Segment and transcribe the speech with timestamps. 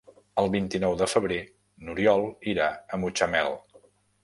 [0.43, 1.37] El vint-i-nou de febrer
[1.85, 3.57] n'Oriol irà a Mutxamel.